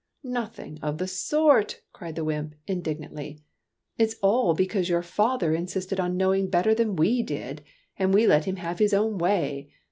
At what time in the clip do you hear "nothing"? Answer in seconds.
0.41-0.79